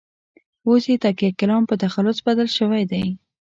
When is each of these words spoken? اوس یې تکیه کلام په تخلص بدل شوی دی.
اوس 0.67 0.83
یې 0.91 0.97
تکیه 1.03 1.29
کلام 1.39 1.63
په 1.69 1.75
تخلص 1.83 2.17
بدل 2.27 2.47
شوی 2.57 2.83
دی. 2.91 3.03